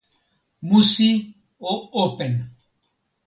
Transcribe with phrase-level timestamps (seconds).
[0.67, 1.09] musi
[1.71, 1.73] o
[2.05, 2.33] open!